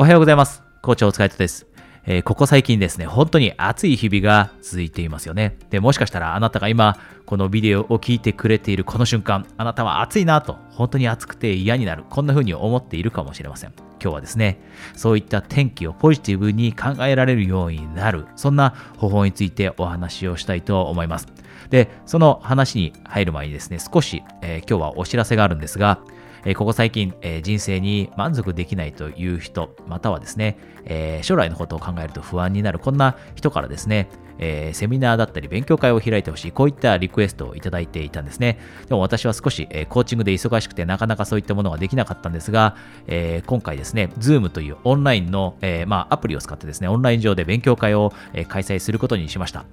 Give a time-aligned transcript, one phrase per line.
[0.00, 0.62] おはようございます。
[0.80, 1.66] 校長お疲れ様です。
[2.06, 5.58] えー、ここ最近ですね、本当に暑い日々が続いていますよね。
[5.68, 13.74] で、もしかしたらあなたが今、このビデオを聞いてくれているこの瞬間、あなたは暑いなと、本当に暑くて嫌になる、こんな風に思っているかもしれません。
[14.02, 14.58] 今日はですね、
[14.96, 21.28] そういった天気をポジティブに考えられるようになる、そんな方法についてお話をしたいと思います。
[21.68, 26.00] で、その話に入る前にですね、少し、えー、今日はお知らせがあるんですが、
[26.44, 34.08] えここ最近、え人生に満足できないという人、またはですね、え将来のことを考えると不安になる、こんな人からですね、
[34.40, 38.58] え、セミナーだったり勉強会を開いてほしい、こういったリクエストをいただいていたんですね。
[38.88, 42.74] でも私は少し、え、コーチングで忙しくてなかなかそういったものができなかったんですが、
[43.06, 49.64] え、今回ですね、Zoom というオンラインの、えまあ、アプリを使ってですね、オンライン上で勉強会を、え開催することにしました。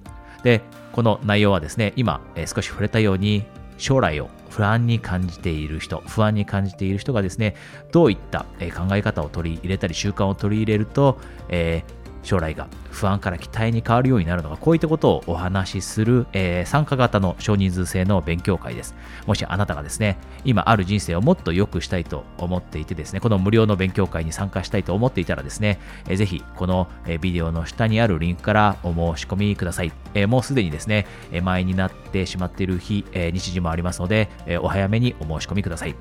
[0.42, 0.60] で、
[0.92, 3.44] この内容はですね、今、え少し触れたように、
[3.78, 7.54] 将来を不安に感じている人、不安に感じている人がですね、
[7.92, 18.94] どういった考え方を取り入れたり、習慣を取り入れると、えー将来が不安から期待に変わるようになるのか、こういったことをお話しする、えー、参加型の少人数制の勉強会です。
[19.26, 26.88] もしあなたがですね、今ある人生をもっと良くしたいと思っていてですね、この無料の勉強会に参加したいと思っていたらですね、えー、ぜひこの
[27.20, 29.92] ビデオの下にあるリンクからお申し込みください。
[30.14, 31.06] えー、もうすでにですね、
[31.42, 35.94] 前になってしまっている日、えー、日時もありますので、えー、お早めにお申し込みください。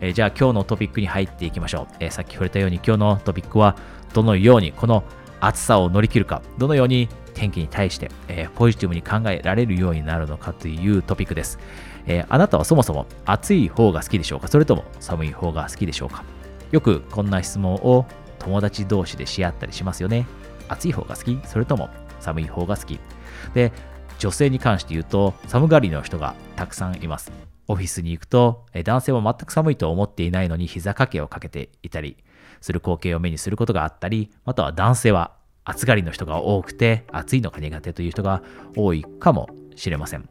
[0.00, 3.76] えー、じゃあ今日のトピックに入っていきましょう、えー、さっき触れたように今日のトピックは
[4.12, 5.04] どのようにこの
[5.40, 11.58] 暑さを乗り切るか、どのように天気に対して、えー、ポジティブに考えられるようになるのかというトピックです、
[12.06, 14.48] えー、あなたはそもそも暑い方が好きでしょうか？
[14.48, 16.24] それとも寒い方が好きでしょうか？
[16.72, 18.06] よくこんな質問を
[18.38, 20.26] 友達同士でし合ったりしますよね。
[20.68, 21.38] 暑い方が好き？
[21.44, 22.98] それとも寒い方が好き？
[23.52, 23.72] で、
[24.18, 27.30] 女性に関して言うと寒がりの人がたくさんいます。
[27.68, 32.16] オフィスに行くと男性は全く寒いと思っていないのに膝掛けをかけていたり、
[32.60, 35.32] する光景を目にすることがあったり、または男性は
[35.64, 38.42] 暑がりの人が多くて、暑いのが苦手という人が
[38.76, 40.28] 多いかもしれません。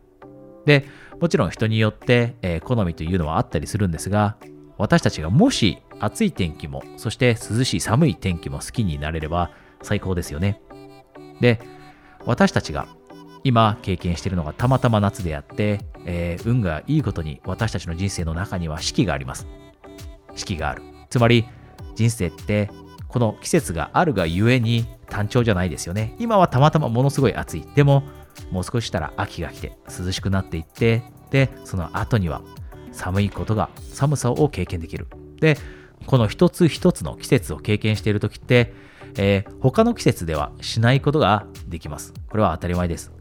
[0.65, 0.87] で、
[1.19, 4.37] もちろん人によって、えー、好みというのはあったりするんですが、
[4.77, 9.51] 私たちがもし暑い天気も、そして涼しい寒い天気も好きになれれば
[9.81, 10.61] 最高ですよね。
[11.39, 11.59] で、
[12.25, 12.87] 私たちが
[13.43, 19.47] 今経験しているのがたまたま夏であって、えー、運がいいことに私たちの人生の中には四季があります。
[20.35, 20.81] 四季がある。
[21.09, 21.45] つまり
[21.95, 22.69] 人生って
[23.07, 26.15] この季節があるがゆえに単調じゃないですよね。
[26.19, 27.65] 今はたまたまものすごい暑い。
[27.75, 28.03] でも、
[28.51, 32.41] もう少ししたら秋が来て涼しくなっていって、で、その後には
[32.91, 35.07] 寒いことが、寒さを経験できる。
[35.39, 35.57] で、
[36.05, 38.73] この一つ一つの季節を経験している時って、
[39.17, 42.13] えー、他の季節ではしないことができます。
[42.29, 43.11] これは当たり前です。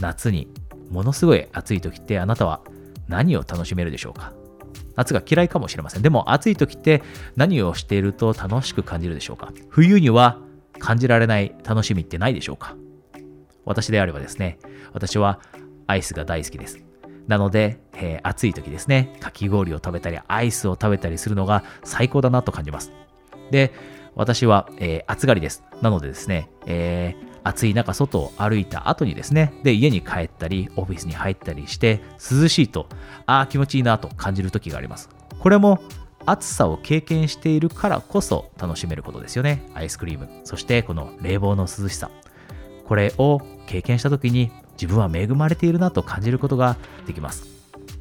[0.00, 0.48] 夏に
[0.90, 2.60] ものすごい暑い時ってあなたは
[3.08, 4.34] 何を楽しめるでしょうか？
[4.96, 6.02] 夏が嫌いかもしれません。
[6.02, 7.02] でも暑い時って
[7.36, 9.52] 何をしていると楽しく感じるでしょうか？
[9.68, 10.38] 冬には
[10.78, 12.76] 感じられない楽しみってないでしょうか？
[13.64, 14.58] 私であればですね、
[14.92, 15.40] 私は
[15.86, 16.78] アイスが大好きです。
[17.26, 22.92] なので、えー、暑い時ですね、かき氷を食べたり、アイスを食べたりするのが最高だなと感じます。
[23.50, 23.72] で、
[24.14, 25.64] 私は、えー、暑がりです。
[25.82, 32.88] なのでですね、えー、暑い中外を歩いた後にですね、で、家に帰ったり、オフィスに入ったりして、涼しいと、
[33.24, 35.08] ああ、気持ちいいなと感じる時があります。
[35.38, 35.80] これも
[36.24, 39.70] 暑さを経験しているからこそ楽しめることですよね。
[39.74, 40.28] アイスクリーム。
[40.42, 42.10] そしてこの冷房の涼しさ。
[42.84, 46.76] これを経験した時に自分は恵まれているなと感じることが
[47.06, 47.46] できます。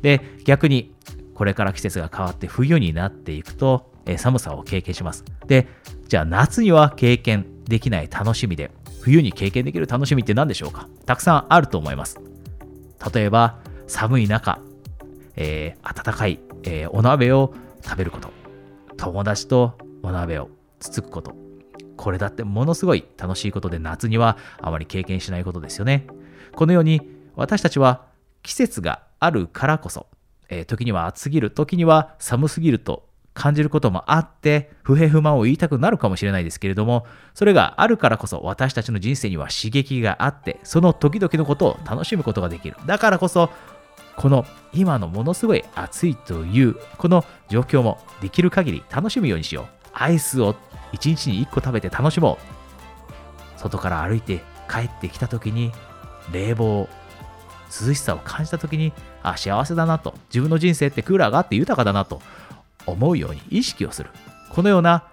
[0.02, 0.96] で、逆に
[1.36, 5.24] これから季節が変わって冬になっていくと、寒さを経験します。
[5.46, 5.68] で、
[6.08, 8.72] じゃあ夏には経験できない楽しみで、
[9.06, 10.90] 冬に経験できる楽しみって何でしょうか？
[11.06, 12.20] たくさんあると思います。
[13.14, 14.60] 例えば、寒い中、
[15.36, 18.32] えー、暖かい、えー、お鍋を食べること。
[18.98, 20.50] 友達とお鍋を
[20.80, 21.36] つつくこと。
[21.98, 26.08] これだってものすごい楽しいことで夏にはあまり経験しないことですよね。
[26.56, 28.08] このように私たちは
[28.42, 30.08] 季節があるからこそ、
[30.50, 37.06] えー、時には暑すぎる、時には寒すぎると感じることもあって、不平不満を言いたくなるかもしれないですけれども、
[37.36, 42.78] それがあるからこそ私たちの人生には刺激があって、その時々のことを楽しむことができる。
[42.88, 43.50] だからこそ、
[44.16, 49.66] この今のものすごい暑いというこの状況もできる限り楽しむようにしよう。
[49.94, 50.56] アイスを
[50.94, 52.38] 1日に1個食べて楽しも
[53.58, 53.60] う。
[53.60, 55.74] 外から歩いて帰ってきた時に
[56.32, 56.88] 冷房、
[57.88, 58.94] 涼しさを感じた時に、
[59.24, 60.14] あ、幸せだなと。
[60.30, 62.22] 自分の人生ってクーラーがあって豊かだなと
[62.86, 64.10] 思うように意識をする。
[64.50, 65.04] このような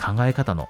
[0.00, 0.68] 考え方の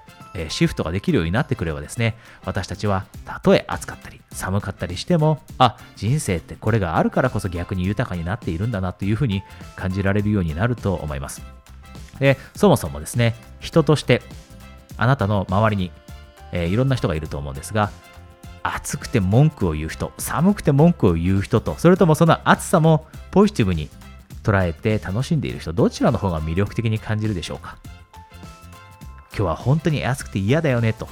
[0.49, 9.43] シフトができるようになってくればですね、私たちはたとえ暑かったり寒かったりしても、あ、人生ってこれがあるからこそ逆に豊かになっているんだなというふうに
[9.75, 11.41] 感じられるようになると思います。
[12.19, 14.21] で、そもそもですね、人として
[14.97, 15.91] あなたの周りに、
[16.51, 17.91] えー、いろんな人がいると思うんですが、
[18.63, 23.89] 暑くて文句を言う人、寒くて文句を言う人と、それともその暑さもポジティブに
[24.43, 27.77] 捉えて楽しんでいる人、どちらの方が魅力的に感じるでしょうか？
[29.35, 31.07] 今日は本当に暑くて嫌だよねと、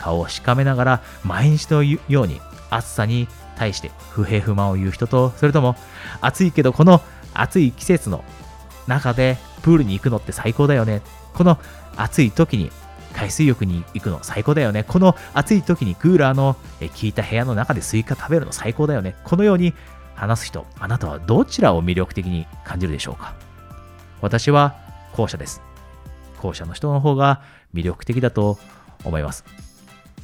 [0.00, 2.40] 顔をしかめながら毎日のように
[2.70, 5.76] 暑さに対して不平不満を言う人と、それとも
[6.20, 7.00] 暑いけどこの
[7.32, 8.24] 暑い季節の
[8.86, 11.02] 中でプールに行くのって最高だよね。
[11.34, 11.58] この
[11.96, 12.70] 暑い時に
[13.12, 14.82] 海水浴に行くの最高だよね。
[14.82, 19.14] この暑い時にクーラーの効いた部屋の中でスイカ食べるの最高だよね。
[19.22, 19.72] このように
[20.14, 23.34] 話す人、あなたはどちらを魅力的に感じるでしょうか？
[24.20, 24.74] 私は
[25.12, 25.60] 後者です。
[26.40, 27.42] 後者の人の方が
[27.74, 28.58] 魅力的だと
[29.04, 29.44] 思います。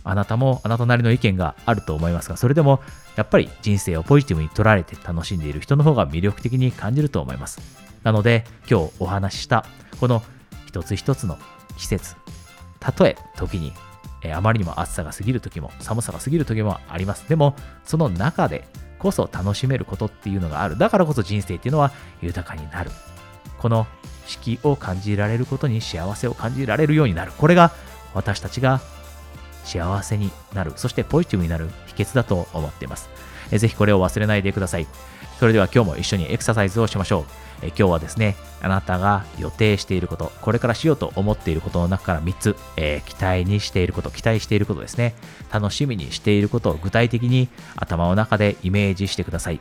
[0.03, 2.81] あなたもあなたなりの意見があると思いますが、それでも
[3.17, 7.61] やっぱり人生をポジティブに捉えて楽しんでいる人の方が魅力的に感じると思います。
[8.03, 9.67] なので今日お話しした
[9.99, 10.23] この
[10.67, 11.37] 一つ一つの
[11.77, 12.17] 季節、
[12.79, 13.73] たとえ時に、
[14.23, 17.29] えあまりにも暑さが過ぎる時も寒さが過ぎる時もあります。
[17.29, 17.55] でも
[17.85, 18.67] その中で
[19.01, 20.79] こそ楽しめることっていうのがある。
[20.79, 21.91] だからこそ人生っていうのは
[22.23, 22.91] 豊かになる。
[23.59, 23.87] この
[24.27, 27.33] 四季を感じられることに幸せを感じられるようになる。
[27.37, 27.73] これが
[28.15, 28.81] 私たちが
[29.65, 31.69] 幸せになる、そしてポジティブになる
[32.05, 33.09] 秘訣だと思っています。
[33.51, 34.87] えぜひこれを忘れないでください。
[35.39, 37.25] それでは今日も一緒にエクササイズをしましょう。
[37.63, 45.15] え今日はですね、あなたが予定していること、これからしようと思っていることの中から3つ、えー、期待にしていること、期待していることですね。
[45.53, 49.61] 楽しみにしていることを具体的に頭の中でイメージしてください。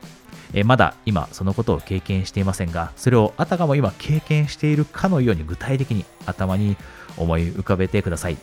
[0.53, 6.77] え、まだ今そのことを経験していませんが、それをあたかも今経験しているかのように具体的に頭に
[7.17, 8.37] 思い浮かべてください。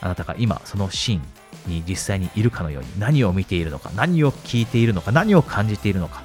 [0.00, 1.22] あなたが今そのシーン
[1.66, 6.22] に実際にいるかのように何を見ているのか、何を聞いているのか、何を感じているのか、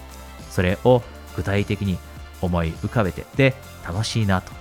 [0.50, 1.02] それを
[1.36, 1.98] 具体的に
[2.42, 3.56] 思い浮かべて、で、
[3.86, 4.52] 楽しいなと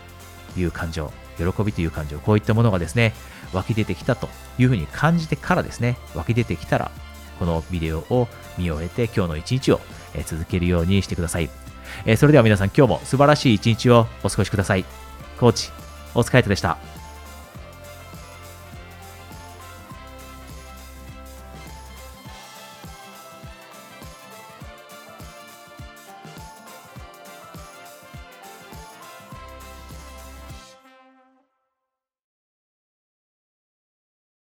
[0.58, 3.14] いう感情、喜びという感情、こういったものがですね、
[3.52, 4.28] 湧き出てきたと
[4.58, 6.90] いうふうに感じてからですね、湧き出てきたら、
[7.38, 9.80] このビデオを見終えて今日の一日を
[10.24, 11.50] 続けるようにしてください。
[12.16, 14.84] それでは皆さん今日も素晴らしい一日をお過ごしください。
[15.38, 15.70] コーチ、
[16.14, 16.95] お疲れ様でした。